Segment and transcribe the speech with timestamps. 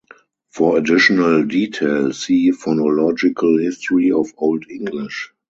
[0.49, 5.31] For additional detail, see Phonological history of Old English.